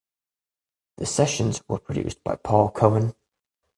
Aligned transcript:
The 0.97 1.05
sessions 1.05 1.61
were 1.67 1.77
produced 1.77 2.23
by 2.23 2.35
Paul 2.35 2.71
Cohen. 2.71 3.13